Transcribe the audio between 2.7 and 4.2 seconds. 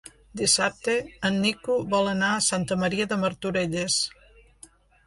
Maria de Martorelles.